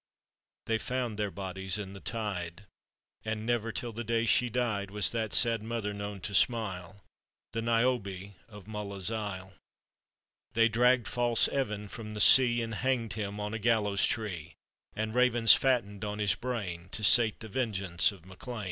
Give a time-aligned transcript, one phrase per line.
[0.65, 2.65] They found their bodies in the tide;
[3.23, 7.03] And never till the day she died Was that sad mother known to smile—
[7.53, 9.53] The Niobe of Mulla's isle.
[10.53, 14.55] They dragg'd false Evan from the sea, And hang'd him on a gallows tree;
[14.95, 18.59] And ravens fatten'd on his brain, To sate the vengeance of MaeLean.